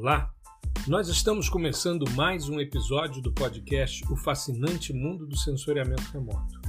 [0.00, 0.32] Olá!
[0.86, 6.60] Nós estamos começando mais um episódio do podcast O Fascinante Mundo do Sensoriamento Remoto.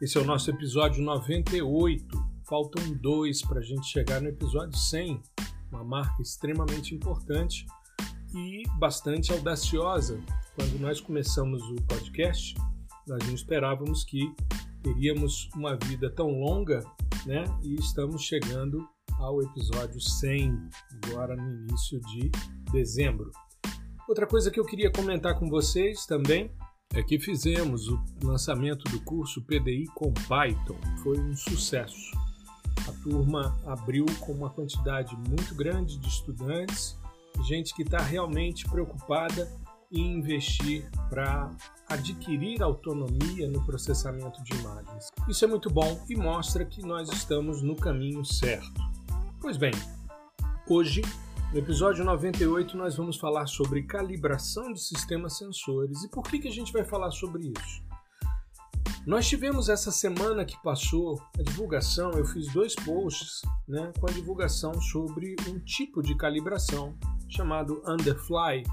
[0.00, 2.06] Esse é o nosso episódio 98.
[2.48, 5.20] Faltam dois para a gente chegar no episódio 100,
[5.72, 7.66] uma marca extremamente importante
[8.32, 10.22] e bastante audaciosa.
[10.54, 12.54] Quando nós começamos o podcast,
[13.08, 14.32] nós não esperávamos que
[14.84, 16.84] teríamos uma vida tão longa,
[17.26, 17.46] né?
[17.64, 20.68] E estamos chegando ao episódio 100,
[21.02, 22.30] agora no início de
[22.70, 23.30] dezembro.
[24.08, 26.50] Outra coisa que eu queria comentar com vocês também
[26.94, 30.78] é que fizemos o lançamento do curso PDI com Python.
[31.02, 32.12] Foi um sucesso.
[32.88, 36.96] A turma abriu com uma quantidade muito grande de estudantes,
[37.44, 39.50] gente que está realmente preocupada
[39.90, 41.50] em investir para
[41.88, 45.10] adquirir autonomia no processamento de imagens.
[45.28, 48.80] Isso é muito bom e mostra que nós estamos no caminho certo.
[49.40, 49.72] Pois bem,
[50.68, 51.02] hoje,
[51.52, 56.02] no episódio 98, nós vamos falar sobre calibração de sistemas sensores.
[56.02, 57.86] E por que, que a gente vai falar sobre isso?
[59.06, 64.12] Nós tivemos essa semana que passou a divulgação, eu fiz dois posts né, com a
[64.12, 66.98] divulgação sobre um tipo de calibração
[67.28, 68.64] chamado Underfly,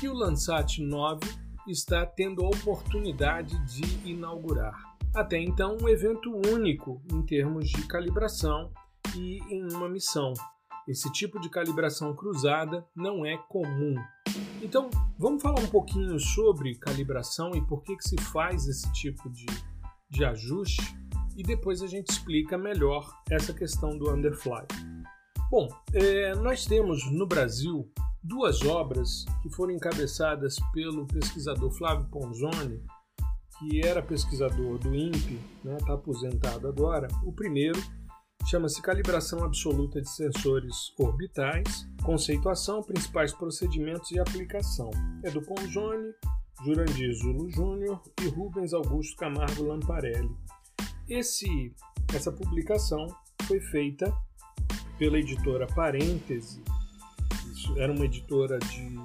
[0.00, 1.20] que o Landsat 9
[1.66, 4.74] está tendo a oportunidade de inaugurar.
[5.14, 8.70] Até então, um evento único em termos de calibração
[9.14, 10.32] e em uma missão.
[10.88, 13.94] Esse tipo de calibração cruzada não é comum.
[14.62, 19.28] Então, vamos falar um pouquinho sobre calibração e por que, que se faz esse tipo
[19.28, 19.44] de,
[20.08, 20.96] de ajuste
[21.36, 24.66] e depois a gente explica melhor essa questão do underfly.
[25.50, 27.86] Bom, é, nós temos no Brasil
[28.22, 32.82] duas obras que foram encabeçadas pelo pesquisador Flávio Ponzoni,
[33.58, 37.08] que era pesquisador do INPE, está né, tá aposentado agora.
[37.24, 37.78] O primeiro
[38.48, 44.90] chama-se Calibração Absoluta de Sensores Orbitais, Conceituação, Principais Procedimentos e Aplicação.
[45.22, 46.14] É do Ponzoni,
[46.64, 50.34] Jurandir Zulo Júnior e Rubens Augusto Camargo Lamparelli.
[51.06, 51.74] Esse,
[52.14, 53.06] essa publicação
[53.42, 54.10] foi feita
[54.98, 56.62] pela editora Parêntese,
[57.76, 58.96] era uma editora de,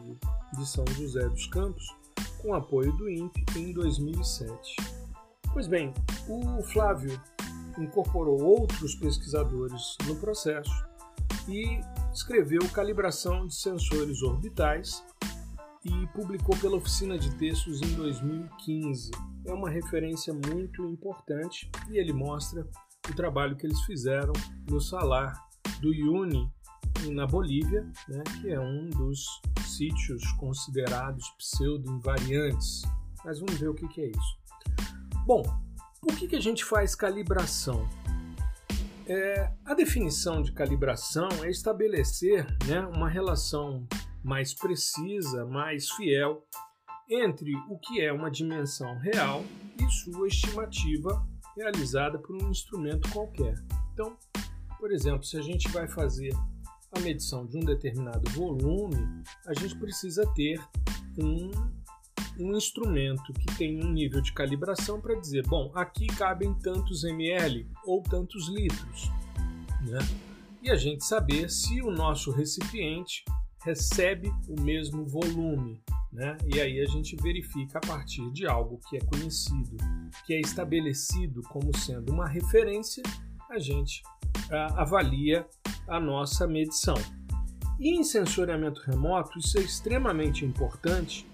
[0.58, 1.84] de São José dos Campos,
[2.42, 4.78] com apoio do INPE em 2007.
[5.52, 5.94] Pois bem,
[6.30, 7.22] o Flávio
[7.78, 10.72] incorporou outros pesquisadores no processo
[11.48, 11.80] e
[12.14, 15.04] escreveu Calibração de Sensores Orbitais
[15.86, 19.12] e publicou pela Oficina de Textos em 2015.
[19.46, 22.68] É uma referência muito importante e ele mostra
[23.10, 24.34] o trabalho que eles fizeram
[24.70, 25.34] no salar
[25.82, 26.50] do Iuni
[27.12, 29.26] na Bolívia, né, que é um dos
[29.66, 32.84] sítios considerados pseudo-invariantes.
[33.26, 34.38] Mas vamos ver o que, é isso.
[35.26, 35.44] Bom,
[36.04, 37.88] por que, que a gente faz calibração?
[39.08, 43.88] É, a definição de calibração é estabelecer né, uma relação
[44.22, 46.46] mais precisa, mais fiel
[47.10, 49.44] entre o que é uma dimensão real
[49.80, 51.26] e sua estimativa
[51.56, 53.56] realizada por um instrumento qualquer.
[53.94, 54.18] Então,
[54.80, 56.34] por exemplo, se a gente vai fazer
[56.92, 60.60] a medição de um determinado volume, a gente precisa ter
[61.18, 61.52] um
[62.40, 67.68] um instrumento que tem um nível de calibração para dizer, bom, aqui cabem tantos ml
[67.86, 69.10] ou tantos litros,
[69.82, 70.00] né?
[70.62, 73.24] E a gente saber se o nosso recipiente
[73.64, 76.38] recebe o mesmo volume, né?
[76.54, 79.78] E aí a gente verifica a partir de algo que é conhecido,
[80.26, 83.04] que é estabelecido como sendo uma referência,
[83.50, 84.02] a gente
[84.76, 85.46] avalia
[85.88, 86.96] a nossa medição.
[87.80, 91.28] E em sensoriamento remoto, isso é extremamente importante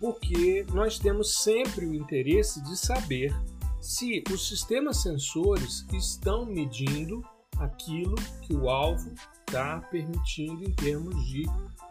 [0.00, 3.36] porque nós temos sempre o interesse de saber
[3.80, 7.22] se os sistemas sensores estão medindo
[7.58, 9.12] aquilo que o alvo
[9.46, 11.44] está permitindo em termos de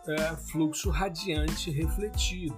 [0.07, 2.57] é, fluxo radiante refletido.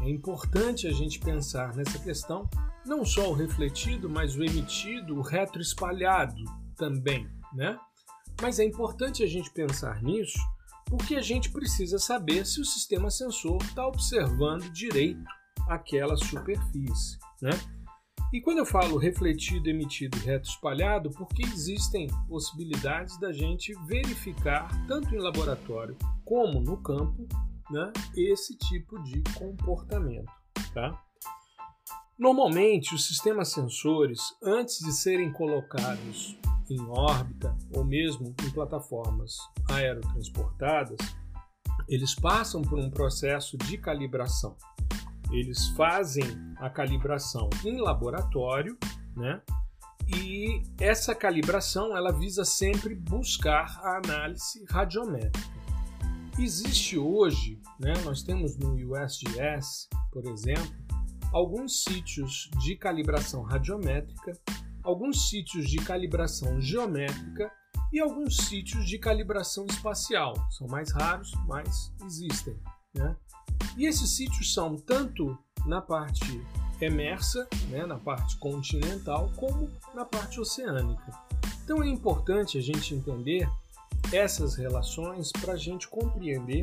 [0.00, 2.48] É importante a gente pensar nessa questão,
[2.84, 6.44] não só o refletido, mas o emitido, o retroespalhado
[6.76, 7.78] também, né?
[8.40, 10.38] Mas é importante a gente pensar nisso
[10.86, 15.22] porque a gente precisa saber se o sistema sensor está observando direito
[15.68, 17.18] aquela superfície.
[17.42, 17.50] Né?
[18.32, 24.68] E quando eu falo refletido, emitido e reto espalhado, porque existem possibilidades da gente verificar,
[24.86, 27.26] tanto em laboratório como no campo,
[27.70, 30.30] né, esse tipo de comportamento.
[30.74, 31.00] Tá?
[32.18, 36.34] Normalmente, os sistemas sensores, antes de serem colocados
[36.70, 39.36] em órbita ou mesmo em plataformas
[39.68, 40.96] aerotransportadas,
[41.86, 44.56] eles passam por um processo de calibração.
[45.30, 46.24] Eles fazem
[46.56, 48.78] a calibração em laboratório,
[49.14, 49.42] né?
[50.08, 55.54] E essa calibração ela visa sempre buscar a análise radiométrica.
[56.38, 60.85] Existe hoje, né, nós temos no USGS, por exemplo,
[61.32, 64.32] alguns sítios de calibração radiométrica,
[64.82, 67.50] alguns sítios de calibração geométrica
[67.92, 70.34] e alguns sítios de calibração espacial.
[70.50, 72.56] São mais raros, mas existem.
[72.94, 73.16] Né?
[73.76, 76.40] E esses sítios são tanto na parte
[76.80, 81.12] emersa, né, na parte continental, como na parte oceânica.
[81.64, 83.48] Então é importante a gente entender
[84.12, 86.62] essas relações para a gente compreender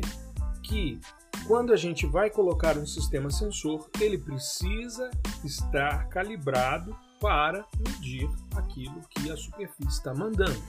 [0.62, 0.98] que
[1.46, 5.10] quando a gente vai colocar um sistema sensor, ele precisa
[5.44, 10.60] estar calibrado para medir aquilo que a superfície está mandando.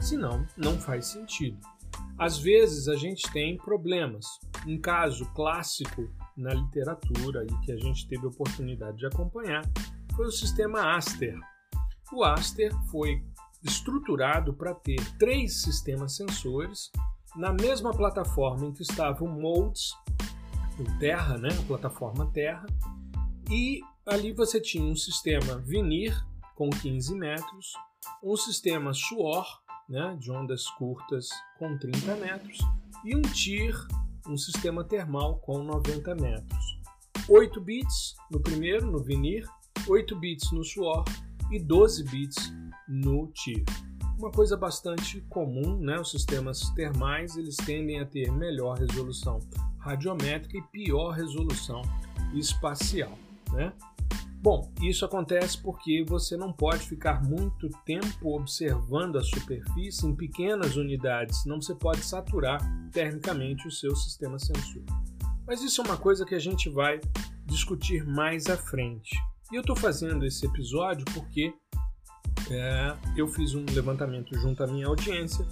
[0.00, 1.58] Senão, não faz sentido.
[2.18, 4.26] Às vezes a gente tem problemas.
[4.66, 9.62] Um caso clássico na literatura e que a gente teve a oportunidade de acompanhar
[10.14, 11.38] foi o sistema Aster.
[12.12, 13.22] O Aster foi
[13.62, 16.90] estruturado para ter três sistemas sensores
[17.36, 19.92] na mesma plataforma em que estava o MODES,
[20.78, 22.66] o Terra, né, a plataforma Terra,
[23.48, 26.16] e ali você tinha um sistema Vinir
[26.54, 27.72] com 15 metros,
[28.22, 29.46] um sistema SUOR,
[29.88, 31.28] né, de ondas curtas
[31.58, 32.58] com 30 metros,
[33.04, 33.74] e um TIR,
[34.26, 36.80] um sistema termal com 90 metros.
[37.28, 39.48] 8 bits no primeiro, no Vinir,
[39.88, 41.04] 8 bits no SUOR
[41.50, 42.52] e 12 bits
[42.88, 43.64] no TIR.
[44.20, 45.98] Uma coisa bastante comum, né?
[45.98, 49.38] Os sistemas termais eles tendem a ter melhor resolução
[49.78, 51.80] radiométrica e pior resolução
[52.34, 53.18] espacial,
[53.50, 53.72] né?
[54.42, 60.76] Bom, isso acontece porque você não pode ficar muito tempo observando a superfície em pequenas
[60.76, 62.60] unidades, senão você pode saturar
[62.92, 64.82] termicamente o seu sistema sensor.
[65.46, 67.00] Mas isso é uma coisa que a gente vai
[67.46, 69.16] discutir mais à frente.
[69.50, 71.54] E eu estou fazendo esse episódio porque
[72.50, 75.46] é, eu fiz um levantamento junto à minha audiência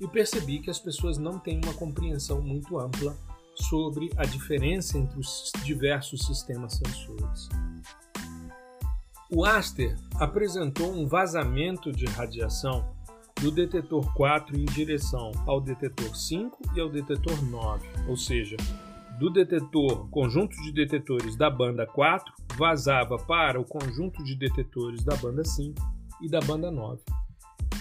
[0.00, 3.16] e percebi que as pessoas não têm uma compreensão muito ampla
[3.54, 7.48] sobre a diferença entre os diversos sistemas sensores.
[9.30, 12.94] O Aster apresentou um vazamento de radiação
[13.40, 18.56] do detetor 4 em direção ao detetor 5 e ao detetor 9, ou seja,
[19.18, 25.16] do detetor conjunto de detetores da banda 4 vazava para o conjunto de detetores da
[25.16, 25.93] banda 5
[26.24, 27.02] e da banda 9.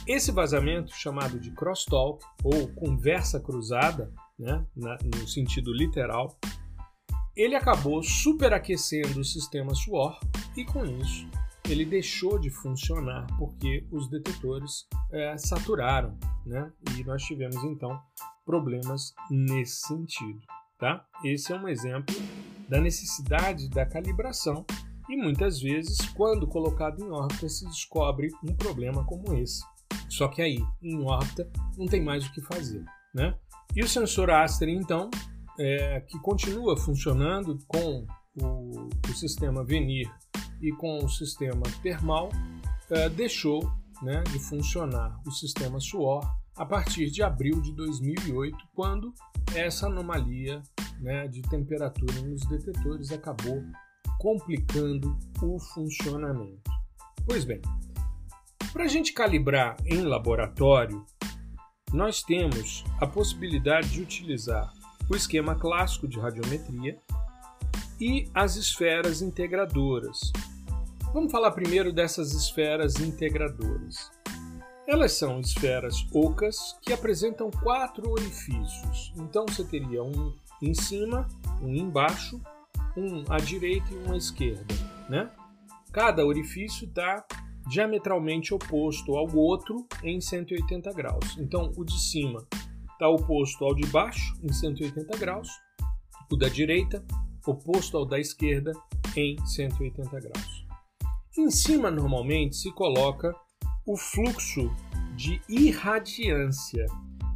[0.05, 6.37] Esse vazamento, chamado de crosstalk ou conversa cruzada, né, na, no sentido literal,
[7.35, 10.19] ele acabou superaquecendo o sistema SWOR
[10.57, 11.27] e com isso
[11.69, 16.71] ele deixou de funcionar porque os detetores é, saturaram, né?
[16.97, 17.97] E nós tivemos então
[18.45, 20.41] problemas nesse sentido,
[20.77, 21.05] tá?
[21.23, 22.13] Esse é um exemplo
[22.67, 24.65] da necessidade da calibração
[25.13, 29.63] e muitas vezes, quando colocado em órbita, se descobre um problema como esse.
[30.09, 32.83] Só que aí, em órbita, não tem mais o que fazer.
[33.13, 33.37] Né?
[33.75, 35.11] E o sensor Aster, então,
[35.59, 38.07] é, que continua funcionando com
[38.41, 40.11] o, o, sistema Venir
[40.59, 42.29] e com o sistema termal,
[42.89, 43.71] é, deixou
[44.01, 46.23] né, de funcionar o sistema SUOR
[46.57, 49.13] a partir de abril de 2008, quando
[49.53, 50.63] essa anomalia
[50.99, 53.63] né, de temperatura nos detetores acabou
[54.19, 56.71] complicando o funcionamento.
[57.25, 57.61] Pois bem,
[58.71, 61.05] para a gente calibrar em laboratório,
[61.91, 64.73] nós temos a possibilidade de utilizar
[65.09, 66.97] o esquema clássico de radiometria
[67.99, 70.31] e as esferas integradoras.
[71.13, 74.11] Vamos falar primeiro dessas esferas integradoras.
[74.87, 79.13] Elas são esferas ocas que apresentam quatro orifícios.
[79.15, 81.27] Então você teria um em cima,
[81.61, 82.41] um embaixo
[82.95, 84.73] um à direita e um à esquerda,
[85.09, 85.29] né?
[85.91, 87.25] Cada orifício está
[87.67, 91.37] diametralmente oposto ao outro em 180 graus.
[91.37, 92.45] Então, o de cima
[92.91, 95.47] está oposto ao de baixo em 180 graus,
[96.31, 97.03] o da direita
[97.45, 98.71] oposto ao da esquerda
[99.15, 100.65] em 180 graus.
[101.37, 103.33] Em cima, normalmente, se coloca
[103.85, 104.71] o fluxo
[105.15, 106.85] de irradiância.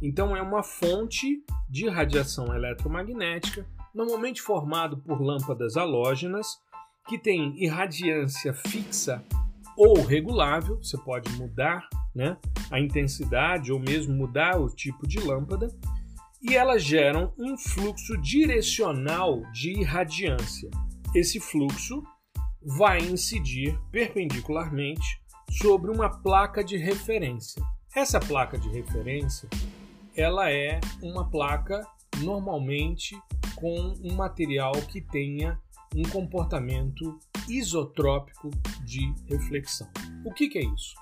[0.02, 3.66] Então, é uma fonte de radiação eletromagnética
[3.98, 6.46] normalmente formado por lâmpadas halógenas
[7.08, 9.24] que têm irradiância fixa
[9.76, 12.36] ou regulável, você pode mudar né,
[12.70, 15.68] a intensidade ou mesmo mudar o tipo de lâmpada,
[16.40, 20.70] e elas geram um fluxo direcional de irradiância.
[21.12, 22.00] Esse fluxo
[22.62, 27.60] vai incidir perpendicularmente sobre uma placa de referência.
[27.96, 29.48] Essa placa de referência,
[30.14, 31.84] ela é uma placa
[32.20, 33.16] normalmente
[33.58, 35.58] com um material que tenha
[35.94, 38.50] um comportamento isotrópico
[38.84, 39.88] de reflexão.
[40.24, 40.94] O que, que é isso?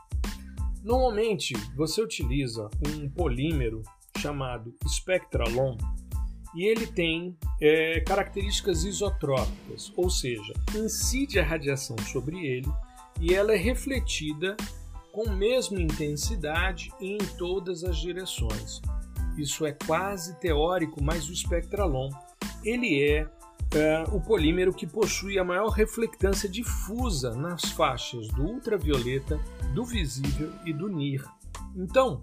[0.83, 3.83] Normalmente você utiliza um polímero
[4.19, 5.77] chamado Spectralon
[6.55, 12.73] e ele tem é, características isotrópicas, ou seja, incide a radiação sobre ele
[13.21, 14.57] e ela é refletida
[15.13, 18.81] com mesma intensidade em todas as direções.
[19.37, 22.09] Isso é quase teórico, mas o espectralon
[22.67, 23.29] ele é,
[23.75, 29.39] é o polímero que possui a maior reflectância difusa nas faixas do ultravioleta,
[29.73, 31.25] do visível e do NIR.
[31.77, 32.21] Então,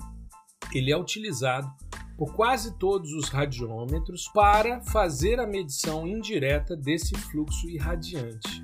[0.74, 1.72] ele é utilizado
[2.18, 8.64] por quase todos os radiômetros para fazer a medição indireta desse fluxo irradiante.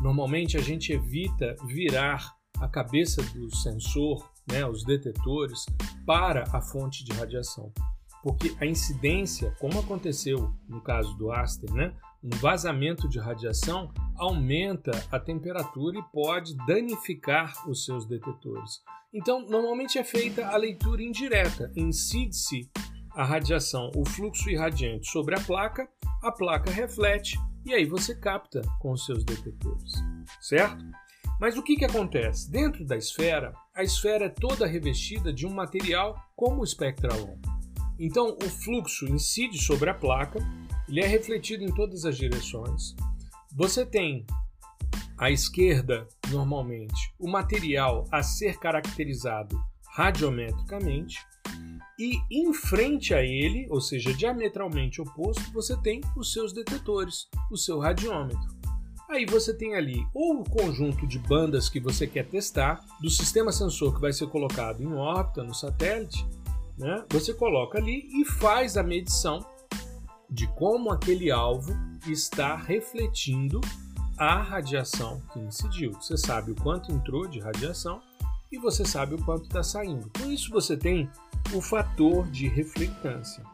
[0.00, 5.66] Normalmente a gente evita virar a cabeça do sensor, né, os detetores,
[6.06, 7.72] para a fonte de radiação,
[8.22, 14.90] porque a incidência, como aconteceu no caso do Aster, né, um vazamento de radiação aumenta
[15.12, 18.82] a temperatura e pode danificar os seus detetores.
[19.14, 22.68] Então, normalmente é feita a leitura indireta, incide-se
[23.14, 25.88] a radiação, o fluxo irradiante sobre a placa,
[26.22, 29.92] a placa reflete e aí você capta com os seus detetores,
[30.40, 30.84] certo?
[31.40, 32.50] Mas o que, que acontece?
[32.50, 37.36] Dentro da esfera, a esfera é toda revestida de um material como o espectralon.
[37.98, 40.38] Então, o fluxo incide sobre a placa,
[40.88, 42.94] ele é refletido em todas as direções.
[43.54, 44.26] Você tem
[45.16, 49.58] à esquerda, normalmente, o material a ser caracterizado
[49.96, 51.18] radiometricamente,
[51.98, 57.56] e em frente a ele, ou seja, diametralmente oposto, você tem os seus detetores, o
[57.56, 58.54] seu radiômetro.
[59.08, 63.50] Aí você tem ali ou o conjunto de bandas que você quer testar, do sistema
[63.50, 66.26] sensor que vai ser colocado em órbita no satélite,
[66.78, 67.04] né?
[67.10, 69.44] Você coloca ali e faz a medição
[70.28, 71.72] de como aquele alvo
[72.06, 73.60] está refletindo
[74.18, 75.92] a radiação que incidiu.
[75.92, 78.00] Você sabe o quanto entrou de radiação
[78.50, 80.10] e você sabe o quanto está saindo.
[80.18, 81.10] Com isso, você tem
[81.54, 83.44] o fator de reflectância.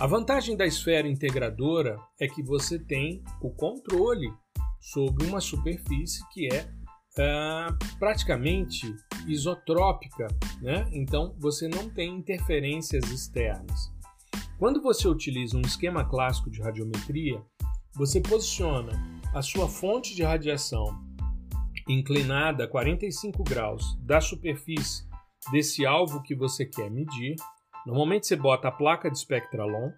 [0.00, 4.32] A vantagem da esfera integradora é que você tem o controle
[4.80, 6.68] sobre uma superfície que é
[7.18, 8.94] uh, praticamente
[9.28, 10.26] isotrópica,
[10.60, 10.88] né?
[10.92, 13.92] então você não tem interferências externas.
[14.58, 17.40] Quando você utiliza um esquema clássico de radiometria,
[17.94, 18.92] você posiciona
[19.34, 21.06] a sua fonte de radiação
[21.88, 25.06] inclinada a 45 graus da superfície
[25.50, 27.36] desse alvo que você quer medir.
[27.86, 29.90] Normalmente você bota a placa de espectralon,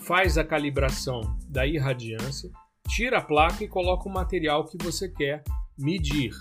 [0.00, 2.50] faz a calibração da irradiância,
[2.88, 5.42] tira a placa e coloca o material que você quer
[5.78, 6.32] medir.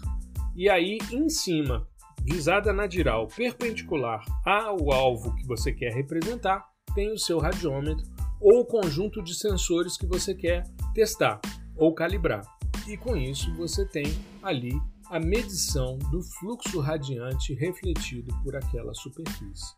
[0.56, 1.88] E aí em cima,
[2.28, 8.06] visada na diral perpendicular ao alvo que você quer representar, tem o seu radiômetro
[8.42, 11.40] ou o conjunto de sensores que você quer testar
[11.76, 12.42] ou calibrar.
[12.86, 14.06] E com isso você tem
[14.44, 14.74] ali
[15.10, 19.74] a medição do fluxo radiante refletido por aquela superfície.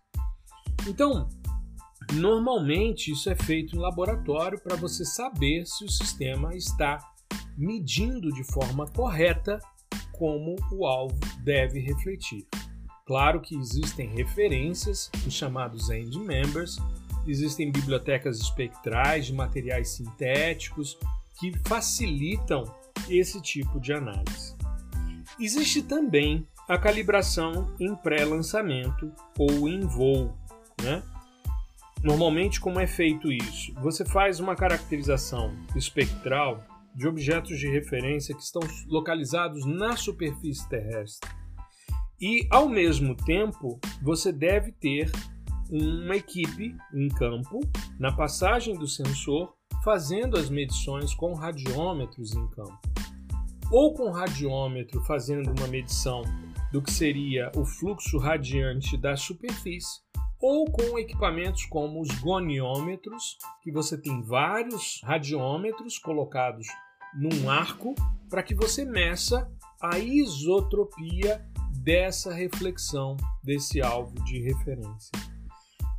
[0.87, 1.29] Então,
[2.13, 6.97] normalmente isso é feito em laboratório para você saber se o sistema está
[7.55, 9.59] medindo de forma correta
[10.11, 12.45] como o alvo deve refletir.
[13.05, 16.77] Claro que existem referências, os chamados end members,
[17.25, 20.97] existem bibliotecas espectrais de materiais sintéticos
[21.39, 22.63] que facilitam
[23.09, 24.55] esse tipo de análise.
[25.39, 30.37] Existe também a calibração em pré-lançamento ou em voo.
[30.81, 31.01] Né?
[32.03, 33.73] Normalmente, como é feito isso?
[33.81, 36.63] Você faz uma caracterização espectral
[36.99, 41.29] de objetos de referência que estão localizados na superfície terrestre.
[42.19, 45.09] E, ao mesmo tempo, você deve ter
[45.71, 47.61] uma equipe em campo,
[47.97, 52.77] na passagem do sensor, fazendo as medições com radiômetros em campo
[53.71, 56.23] ou com radiômetro fazendo uma medição
[56.71, 60.01] do que seria o fluxo radiante da superfície,
[60.41, 66.67] ou com equipamentos como os goniômetros, que você tem vários radiômetros colocados
[67.13, 67.95] num arco
[68.29, 69.51] para que você meça
[69.81, 75.11] a isotropia dessa reflexão desse alvo de referência.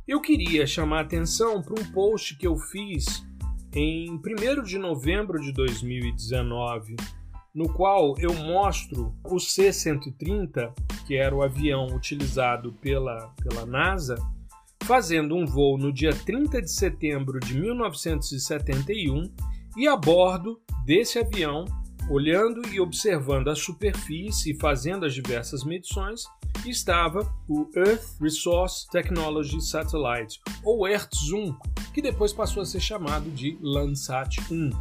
[0.07, 3.25] Eu queria chamar a atenção para um post que eu fiz
[3.73, 6.95] em 1 de novembro de 2019
[7.53, 10.73] no qual eu mostro o C-130,
[11.05, 14.15] que era o avião utilizado pela, pela NASA,
[14.83, 19.33] fazendo um voo no dia 30 de setembro de 1971
[19.77, 21.65] e a bordo desse avião,
[22.09, 26.23] olhando e observando a superfície e fazendo as diversas medições,
[26.65, 31.55] estava o Earth Resource Technology Satellite, ou ERTZ-1,
[31.93, 34.71] que depois passou a ser chamado de Landsat-1.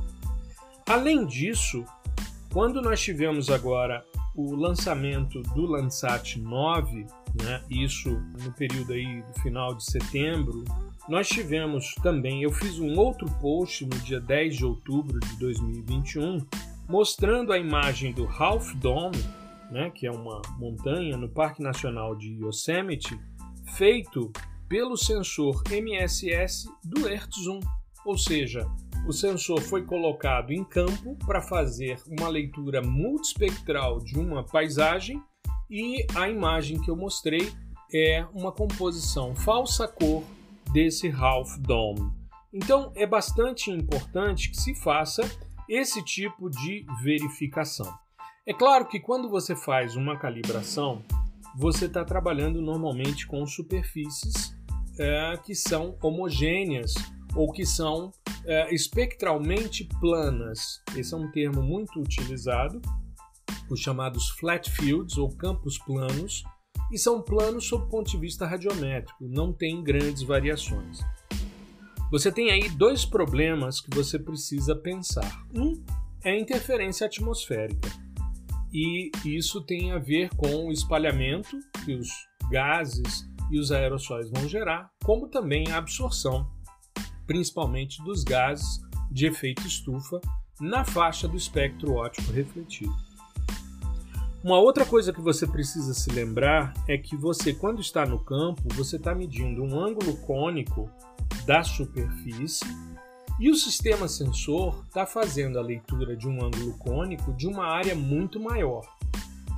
[0.87, 1.85] Além disso,
[2.53, 4.05] quando nós tivemos agora
[4.35, 7.07] o lançamento do Landsat 9,
[7.43, 8.11] né, isso
[8.43, 10.65] no período aí do final de setembro,
[11.11, 16.39] nós tivemos também, eu fiz um outro post no dia 10 de outubro de 2021,
[16.89, 19.19] mostrando a imagem do Half Dome,
[19.73, 23.19] né, que é uma montanha no Parque Nacional de Yosemite,
[23.77, 24.31] feito
[24.69, 27.59] pelo sensor MSS do Earth-Zoom,
[28.07, 28.65] ou seja,
[29.05, 35.21] o sensor foi colocado em campo para fazer uma leitura multispectral de uma paisagem
[35.69, 37.53] e a imagem que eu mostrei
[37.93, 40.23] é uma composição falsa cor
[40.73, 42.11] desse Half Dome.
[42.53, 45.23] Então é bastante importante que se faça
[45.69, 47.93] esse tipo de verificação.
[48.47, 51.03] É claro que quando você faz uma calibração,
[51.57, 54.57] você está trabalhando normalmente com superfícies
[54.99, 56.95] é, que são homogêneas
[57.35, 58.11] ou que são
[58.45, 60.83] é, espectralmente planas.
[60.97, 62.81] Esse é um termo muito utilizado,
[63.71, 66.43] os chamados flat fields ou campos planos,
[66.91, 71.01] e são planos sob o ponto de vista radiométrico, não tem grandes variações.
[72.11, 75.47] Você tem aí dois problemas que você precisa pensar.
[75.55, 75.83] Um
[76.25, 77.89] é a interferência atmosférica,
[78.73, 82.09] e isso tem a ver com o espalhamento que os
[82.51, 86.49] gases e os aerossóis vão gerar, como também a absorção,
[87.27, 88.81] principalmente dos gases
[89.11, 90.21] de efeito estufa
[90.61, 93.10] na faixa do espectro óptico refletido.
[94.43, 98.63] Uma outra coisa que você precisa se lembrar é que você, quando está no campo,
[98.75, 100.91] você está medindo um ângulo cônico
[101.45, 102.65] da superfície
[103.39, 107.95] e o sistema sensor está fazendo a leitura de um ângulo cônico de uma área
[107.95, 108.83] muito maior.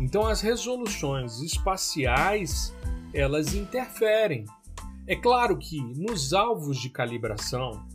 [0.00, 2.74] Então as resoluções espaciais
[3.14, 4.46] elas interferem.
[5.06, 7.86] É claro que nos alvos de calibração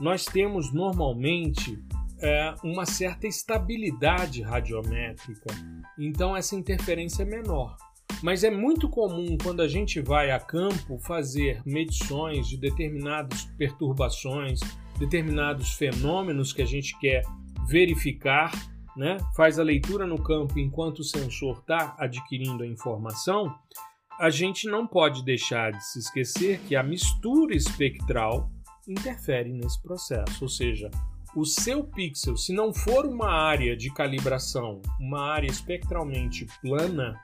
[0.00, 1.78] nós temos normalmente
[2.22, 5.54] é, uma certa estabilidade radiométrica,
[5.98, 7.76] então essa interferência é menor.
[8.22, 14.60] Mas é muito comum quando a gente vai a campo fazer medições de determinadas perturbações,
[14.98, 17.22] determinados fenômenos que a gente quer
[17.66, 18.52] verificar,
[18.94, 19.16] né?
[19.34, 23.54] faz a leitura no campo enquanto o sensor está adquirindo a informação.
[24.18, 28.50] A gente não pode deixar de se esquecer que a mistura espectral
[28.86, 30.90] interfere nesse processo, ou seja,
[31.34, 37.14] o seu pixel, se não for uma área de calibração, uma área espectralmente plana,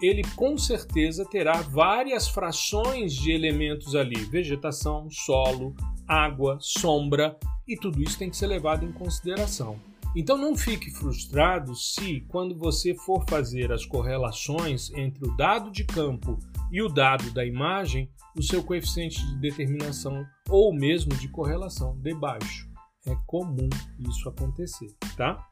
[0.00, 5.74] ele com certeza terá várias frações de elementos ali: vegetação, solo,
[6.08, 9.78] água, sombra, e tudo isso tem que ser levado em consideração.
[10.16, 15.84] Então não fique frustrado se, quando você for fazer as correlações entre o dado de
[15.84, 16.38] campo
[16.70, 22.14] e o dado da imagem, o seu coeficiente de determinação ou mesmo de correlação de
[22.14, 22.73] baixo
[23.06, 25.46] é comum isso acontecer, tá?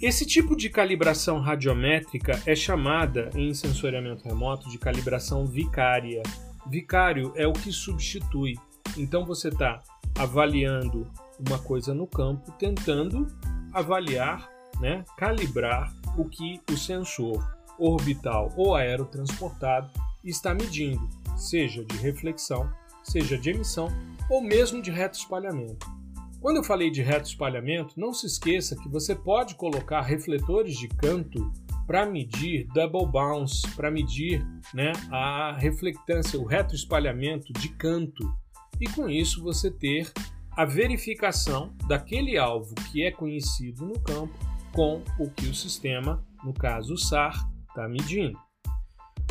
[0.00, 6.22] Esse tipo de calibração radiométrica é chamada em sensoriamento remoto de calibração vicária.
[6.66, 8.54] Vicário é o que substitui.
[8.96, 9.82] Então você está
[10.18, 13.26] avaliando uma coisa no campo, tentando
[13.72, 14.48] avaliar,
[14.80, 17.42] né, calibrar o que o sensor
[17.78, 19.90] orbital ou aerotransportado
[20.22, 22.70] está medindo, seja de reflexão,
[23.02, 23.88] seja de emissão
[24.30, 26.03] ou mesmo de reto espalhamento.
[26.44, 30.88] Quando eu falei de reto espalhamento, não se esqueça que você pode colocar refletores de
[30.88, 31.50] canto
[31.86, 38.30] para medir double bounce, para medir né, a reflectância, o reto espalhamento de canto.
[38.78, 40.12] E com isso você ter
[40.54, 44.38] a verificação daquele alvo que é conhecido no campo
[44.74, 48.38] com o que o sistema, no caso o SAR, está medindo.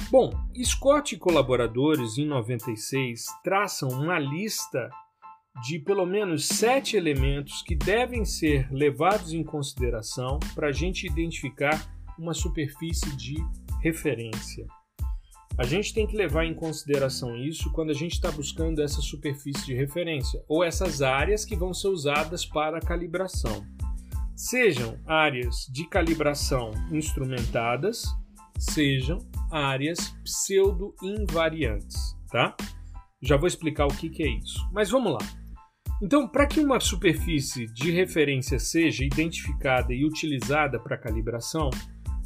[0.10, 0.32] Bom,
[0.64, 4.90] Scott e colaboradores em 96 traçam uma lista
[5.62, 11.94] de pelo menos sete elementos que devem ser levados em consideração para a gente identificar
[12.18, 13.36] uma superfície de
[13.82, 14.66] referência.
[15.56, 19.66] A gente tem que levar em consideração isso quando a gente está buscando essa superfície
[19.66, 23.64] de referência ou essas áreas que vão ser usadas para a calibração.
[24.36, 28.04] Sejam áreas de calibração instrumentadas,
[28.58, 29.20] sejam
[29.52, 32.56] áreas pseudo-invariantes, tá?
[33.22, 34.60] Já vou explicar o que, que é isso.
[34.74, 35.43] Mas vamos lá.
[36.04, 41.70] Então, para que uma superfície de referência seja identificada e utilizada para calibração,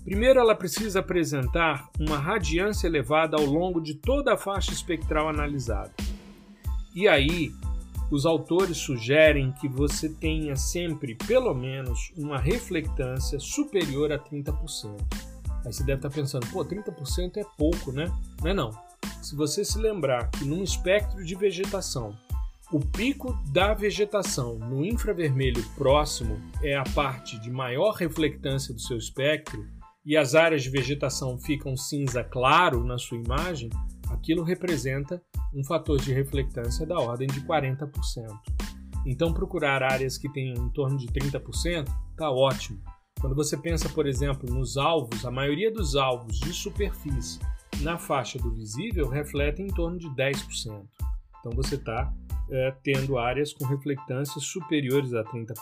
[0.03, 5.93] primeiro ela precisa apresentar uma radiância elevada ao longo de toda a faixa espectral analisada.
[6.95, 7.51] E aí,
[8.09, 14.97] os autores sugerem que você tenha sempre pelo menos uma reflectância superior a 30%.
[15.63, 18.11] Aí você deve estar pensando, pô, 30% é pouco, né?
[18.41, 18.71] Não é não.
[19.21, 22.17] Se você se lembrar que num espectro de vegetação
[22.71, 28.97] o pico da vegetação no infravermelho próximo é a parte de maior reflectância do seu
[28.97, 29.65] espectro
[30.05, 33.69] e as áreas de vegetação ficam cinza claro na sua imagem,
[34.09, 35.21] aquilo representa
[35.53, 37.89] um fator de reflectância da ordem de 40%.
[39.05, 42.81] Então, procurar áreas que tenham em torno de 30% está ótimo.
[43.21, 47.39] Quando você pensa, por exemplo, nos alvos, a maioria dos alvos de superfície
[47.79, 50.85] na faixa do visível refletem em torno de 10%.
[51.39, 52.13] Então, você está
[52.51, 55.53] é, tendo áreas com reflectâncias superiores a 30%.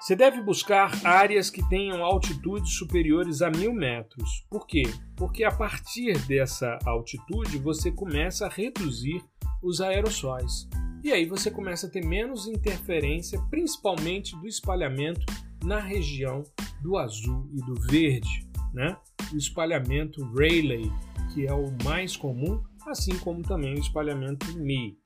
[0.00, 4.44] Você deve buscar áreas que tenham altitudes superiores a mil metros.
[4.50, 4.82] Por quê?
[5.16, 9.24] Porque a partir dessa altitude você começa a reduzir
[9.62, 10.68] os aerossóis.
[11.02, 15.24] E aí você começa a ter menos interferência, principalmente do espalhamento
[15.64, 16.42] na região
[16.82, 18.46] do azul e do verde.
[18.74, 18.94] Né?
[19.32, 20.92] O espalhamento Rayleigh,
[21.32, 24.98] que é o mais comum, assim como também o espalhamento Mi.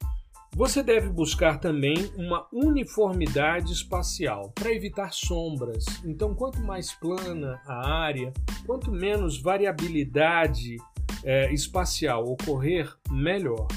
[0.54, 5.84] Você deve buscar também uma uniformidade espacial para evitar sombras.
[6.04, 8.32] Então, quanto mais plana a área,
[8.66, 10.76] quanto menos variabilidade
[11.22, 13.68] é, espacial ocorrer, melhor.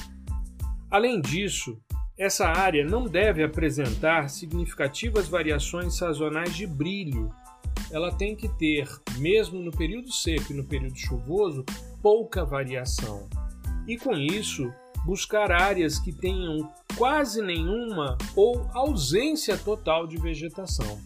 [0.90, 1.78] Além disso,
[2.18, 7.30] essa área não deve apresentar significativas variações sazonais de brilho.
[7.90, 8.88] Ela tem que ter,
[9.18, 11.64] mesmo no período seco e no período chuvoso,
[12.02, 13.28] pouca variação.
[13.86, 14.72] E com isso,
[15.04, 21.00] buscar áreas que tenham quase nenhuma ou ausência total de vegetação.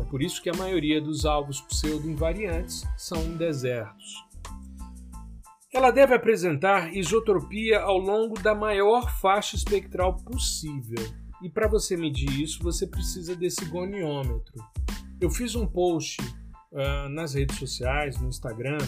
[0.00, 4.24] É por isso que a maioria dos alvos pseudo-invariantes são desertos.
[5.72, 11.04] Ela deve apresentar isotropia ao longo da maior faixa espectral possível.
[11.42, 14.54] E para você medir isso, você precisa desse goniômetro.
[15.20, 16.20] Eu fiz um post
[16.72, 18.78] uh, nas redes sociais, no Instagram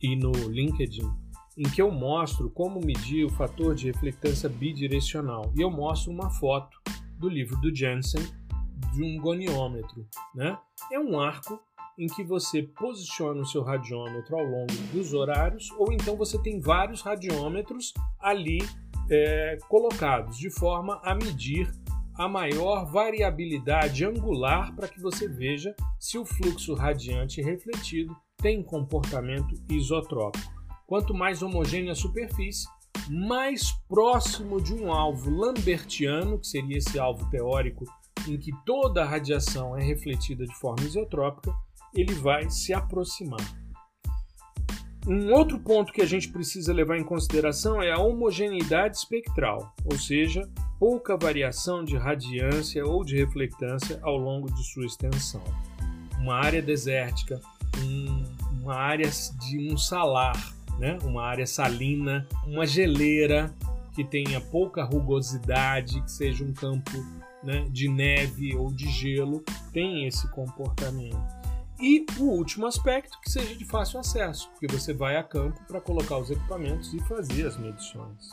[0.00, 1.10] e no LinkedIn,
[1.58, 5.52] em que eu mostro como medir o fator de reflectância bidirecional.
[5.56, 6.80] E eu mostro uma foto
[7.18, 8.24] do livro do Jensen
[8.92, 10.06] de um goniômetro.
[10.32, 10.56] Né?
[10.92, 11.60] É um arco
[11.98, 16.60] em que você posiciona o seu radiômetro ao longo dos horários, ou então você tem
[16.60, 18.58] vários radiômetros ali
[19.10, 21.68] é, colocados, de forma a medir
[22.14, 29.54] a maior variabilidade angular para que você veja se o fluxo radiante refletido tem comportamento
[29.68, 30.57] isotrópico.
[30.88, 32.66] Quanto mais homogênea a superfície,
[33.10, 37.84] mais próximo de um alvo lambertiano, que seria esse alvo teórico
[38.26, 41.54] em que toda a radiação é refletida de forma isotrópica,
[41.94, 43.38] ele vai se aproximar.
[45.06, 49.98] Um outro ponto que a gente precisa levar em consideração é a homogeneidade espectral, ou
[49.98, 50.48] seja,
[50.78, 55.44] pouca variação de radiância ou de reflectância ao longo de sua extensão.
[56.18, 57.38] Uma área desértica,
[57.78, 58.24] um,
[58.62, 60.98] uma área de um salar, né?
[61.04, 63.54] uma área salina, uma geleira
[63.94, 67.04] que tenha pouca rugosidade, que seja um campo
[67.42, 71.18] né, de neve ou de gelo, tem esse comportamento.
[71.80, 75.80] E o último aspecto, que seja de fácil acesso, porque você vai a campo para
[75.80, 78.30] colocar os equipamentos e fazer as medições.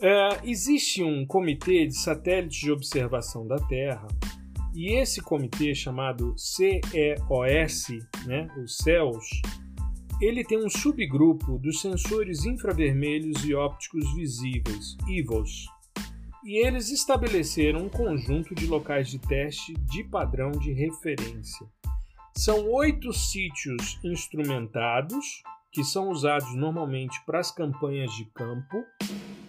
[0.00, 4.06] É, existe um comitê de satélites de observação da Terra,
[4.74, 7.88] e esse comitê chamado CEOS,
[8.26, 9.42] né, o CEOS,
[10.20, 15.66] ele tem um subgrupo dos sensores infravermelhos e ópticos visíveis, IVOS,
[16.44, 21.66] e eles estabeleceram um conjunto de locais de teste de padrão de referência.
[22.34, 28.84] São oito sítios instrumentados, que são usados normalmente para as campanhas de campo,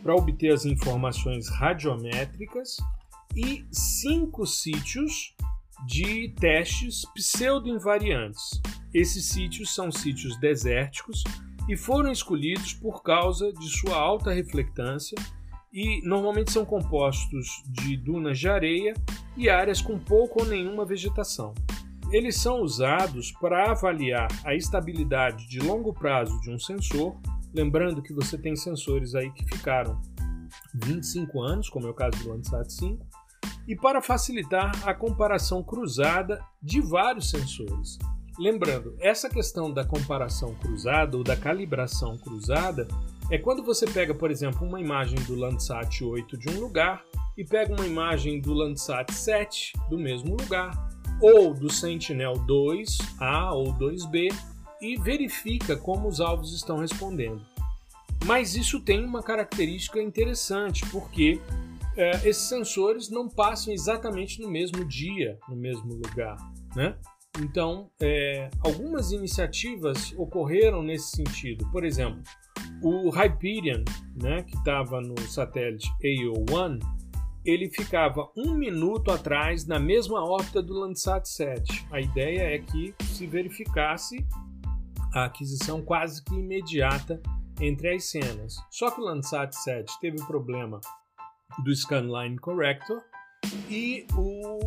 [0.03, 2.77] para obter as informações radiométricas,
[3.35, 5.35] e cinco sítios
[5.85, 8.61] de testes pseudo-invariantes,
[8.93, 11.23] esses sítios são sítios desérticos
[11.67, 15.15] e foram escolhidos por causa de sua alta reflectância
[15.71, 18.95] e normalmente são compostos de dunas de areia
[19.37, 21.53] e áreas com pouca ou nenhuma vegetação.
[22.11, 27.15] Eles são usados para avaliar a estabilidade de longo prazo de um sensor,
[27.53, 30.01] lembrando que você tem sensores aí que ficaram
[30.73, 33.05] 25 anos, como é o caso do Landsat 5,
[33.69, 37.99] e para facilitar a comparação cruzada de vários sensores.
[38.39, 42.87] Lembrando, essa questão da comparação cruzada ou da calibração cruzada
[43.29, 47.03] é quando você pega, por exemplo, uma imagem do Landsat 8 de um lugar
[47.37, 50.71] e pega uma imagem do Landsat 7 do mesmo lugar,
[51.21, 54.33] ou do Sentinel 2A ou 2B
[54.81, 57.45] e verifica como os alvos estão respondendo.
[58.25, 61.39] Mas isso tem uma característica interessante, porque
[61.97, 66.37] é, esses sensores não passam exatamente no mesmo dia, no mesmo lugar.
[66.75, 66.97] Né?
[67.41, 71.69] Então, é, algumas iniciativas ocorreram nesse sentido.
[71.71, 72.21] Por exemplo,
[72.81, 73.83] o Hyperion,
[74.15, 76.79] né, que estava no satélite AO1,
[77.45, 81.87] ele ficava um minuto atrás na mesma órbita do Landsat 7.
[81.91, 84.25] A ideia é que se verificasse
[85.13, 87.21] a aquisição quase que imediata
[87.59, 88.55] entre as cenas.
[88.69, 90.79] Só que o Landsat 7 teve problema
[91.63, 93.01] do Scanline Corrector
[93.69, 94.59] e o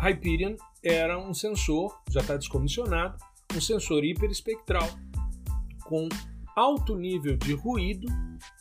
[0.00, 3.16] Hyperion era um sensor, já está descomissionado,
[3.54, 4.88] um sensor hiperespectral
[5.84, 6.08] com
[6.56, 8.06] alto nível de ruído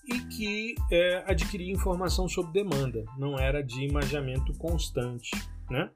[0.05, 5.31] e que é, adquiria informação sob demanda, não era de imaginamento constante.
[5.69, 5.89] Né?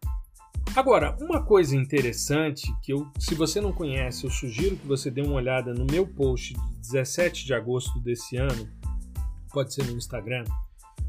[0.76, 5.22] Agora, uma coisa interessante que eu, se você não conhece, eu sugiro que você dê
[5.22, 8.70] uma olhada no meu post de 17 de agosto desse ano,
[9.52, 10.44] pode ser no Instagram,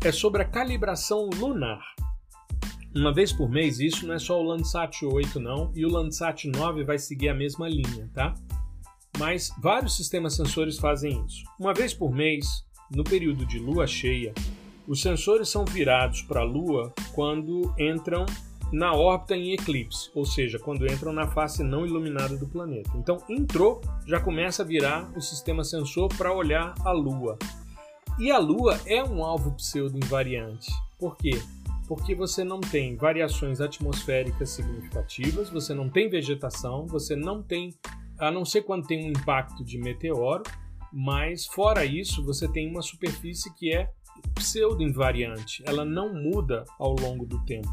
[0.04, 1.82] é sobre a calibração lunar.
[2.94, 6.48] Uma vez por mês, isso não é só o Landsat 8 não, e o Landsat
[6.48, 8.34] 9 vai seguir a mesma linha, tá?
[9.18, 11.44] Mas vários sistemas sensores fazem isso.
[11.58, 14.32] Uma vez por mês, no período de lua cheia,
[14.87, 18.24] os sensores são virados para a lua quando entram
[18.72, 22.90] na órbita em eclipse, ou seja, quando entram na face não iluminada do planeta.
[22.94, 27.38] Então, entrou, já começa a virar o sistema sensor para olhar a Lua.
[28.18, 30.70] E a Lua é um alvo pseudo-invariante.
[30.98, 31.40] Por quê?
[31.87, 37.74] Porque você não tem variações atmosféricas significativas, você não tem vegetação, você não tem,
[38.18, 40.42] a não ser quando tem um impacto de meteoro,
[40.92, 43.90] mas fora isso, você tem uma superfície que é
[44.35, 47.68] pseudo-invariante, ela não muda ao longo do tempo.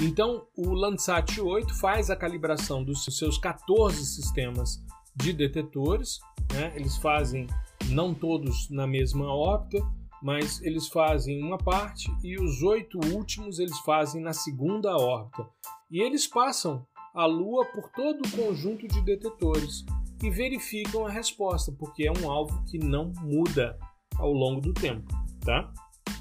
[0.00, 4.80] Então, o Landsat 8 faz a calibração dos seus 14 sistemas
[5.16, 6.20] de detetores.
[6.52, 6.72] Né?
[6.76, 7.48] Eles fazem,
[7.88, 9.84] não todos na mesma órbita,
[10.22, 15.46] mas eles fazem uma parte e os oito últimos eles fazem na segunda órbita.
[15.90, 19.84] E eles passam a Lua por todo o conjunto de detetores
[20.22, 23.78] e verificam a resposta, porque é um alvo que não muda
[24.16, 25.06] ao longo do tempo.
[25.44, 25.72] Tá?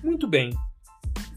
[0.03, 0.51] Muito bem,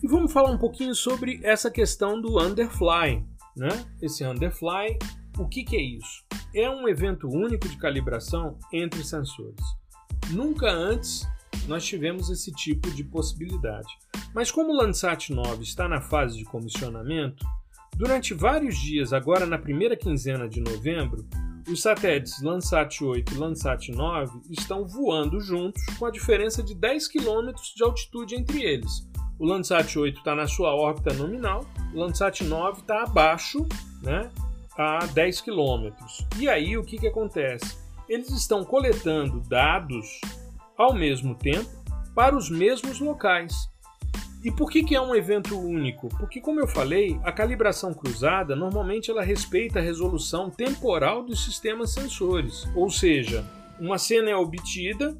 [0.03, 3.23] e vamos falar um pouquinho sobre essa questão do Underfly.
[3.55, 3.69] Né?
[4.01, 4.99] Esse Underfly,
[5.39, 6.25] o que, que é isso?
[6.55, 9.63] É um evento único de calibração entre sensores.
[10.33, 11.29] Nunca antes
[11.67, 13.89] nós tivemos esse tipo de possibilidade.
[14.35, 17.45] Mas como o Landsat 9 está na fase de comissionamento,
[17.97, 21.27] durante vários dias, agora na primeira quinzena de novembro,
[21.69, 27.09] os satélites Landsat 8 e Landsat 9 estão voando juntos com a diferença de 10
[27.09, 29.09] km de altitude entre eles.
[29.39, 31.65] O Landsat 8 está na sua órbita nominal,
[31.95, 33.67] o Landsat 9 está abaixo,
[34.03, 34.31] né,
[34.77, 35.91] a 10 km.
[36.39, 37.80] E aí o que, que acontece?
[38.11, 40.21] Eles estão coletando dados
[40.77, 41.71] ao mesmo tempo
[42.13, 43.55] para os mesmos locais.
[44.43, 46.09] E por que, que é um evento único?
[46.19, 51.93] Porque, como eu falei, a calibração cruzada normalmente ela respeita a resolução temporal dos sistemas
[51.93, 52.67] sensores.
[52.75, 55.17] Ou seja, uma cena é obtida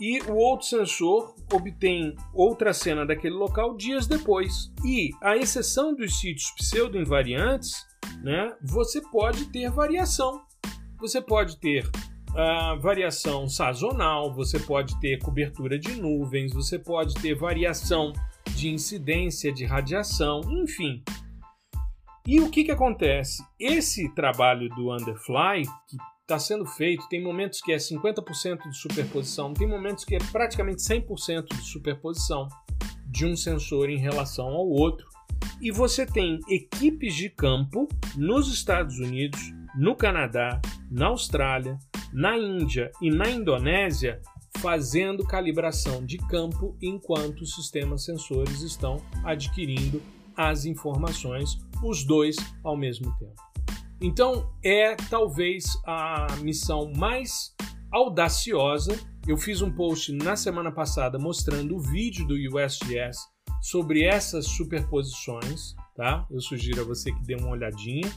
[0.00, 4.72] e o outro sensor obtém outra cena daquele local dias depois.
[4.84, 7.86] E, à exceção dos sítios pseudo-invariantes,
[8.20, 10.42] né, você pode ter variação.
[10.98, 11.88] Você pode ter
[12.32, 18.12] uh, variação sazonal, você pode ter cobertura de nuvens, você pode ter variação
[18.54, 21.02] de incidência de radiação, enfim.
[22.26, 23.44] E o que, que acontece?
[23.58, 27.08] Esse trabalho do Underfly, que está sendo feito.
[27.08, 32.48] Tem momentos que é 50% de superposição, tem momentos que é praticamente 100% de superposição
[33.06, 35.06] de um sensor em relação ao outro.
[35.60, 39.40] E você tem equipes de campo nos Estados Unidos,
[39.76, 41.78] no Canadá, na Austrália,
[42.12, 44.20] na Índia e na Indonésia
[44.58, 50.00] fazendo calibração de campo enquanto os sistemas sensores estão adquirindo
[50.36, 53.34] as informações, os dois ao mesmo tempo.
[54.00, 57.54] Então, é talvez a missão mais
[57.90, 58.98] audaciosa.
[59.26, 63.18] Eu fiz um post na semana passada mostrando o vídeo do USGS
[63.60, 66.26] sobre essas superposições, tá?
[66.30, 68.10] Eu sugiro a você que dê uma olhadinha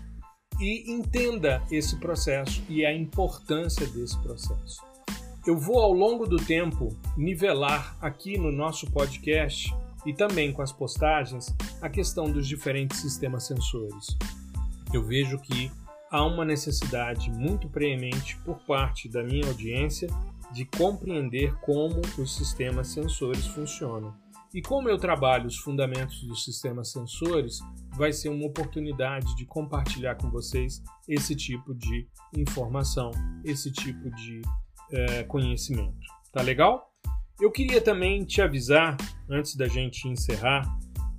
[0.60, 4.84] e entenda esse processo e a importância desse processo.
[5.46, 9.74] Eu vou ao longo do tempo nivelar aqui no nosso podcast
[10.06, 14.18] e também com as postagens a questão dos diferentes sistemas sensores
[14.96, 15.72] eu vejo que
[16.10, 20.08] há uma necessidade muito preemente por parte da minha audiência
[20.52, 24.14] de compreender como os sistemas sensores funcionam.
[24.56, 27.60] E como eu trabalho os fundamentos dos sistemas sensores,
[27.94, 33.12] vai ser uma oportunidade de compartilhar com vocês esse tipo de informação,
[33.44, 34.42] esse tipo de
[34.94, 35.98] é, conhecimento.
[36.32, 36.90] Tá legal?
[37.38, 38.96] Eu queria também te avisar,
[39.30, 40.64] antes da gente encerrar,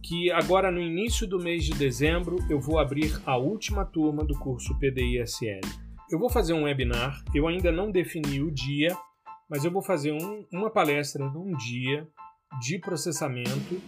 [0.03, 4.39] que agora no início do mês de dezembro eu vou abrir a última turma do
[4.39, 5.61] curso PDI-SL.
[6.11, 8.97] Eu vou fazer um webinar, eu ainda não defini o dia,
[9.47, 12.09] mas eu vou fazer um, uma palestra num dia
[12.61, 13.81] de processamento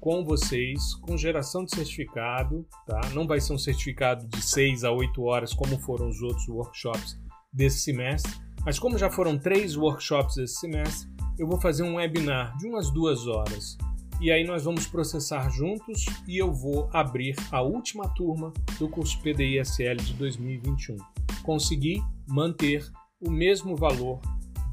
[0.00, 3.00] com vocês, com geração de certificado, tá?
[3.14, 7.16] Não vai ser um certificado de 6 a 8 horas como foram os outros workshops
[7.52, 8.32] desse semestre,
[8.64, 12.90] mas como já foram três workshops esse semestre, eu vou fazer um webinar de umas
[12.90, 13.76] duas horas.
[14.20, 19.20] E aí nós vamos processar juntos e eu vou abrir a última turma do curso
[19.20, 20.96] PDISL de 2021.
[21.42, 22.88] Consegui manter
[23.20, 24.20] o mesmo valor